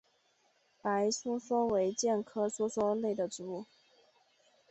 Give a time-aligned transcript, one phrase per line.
[0.81, 3.65] 白梭梭为苋科梭梭属的植物。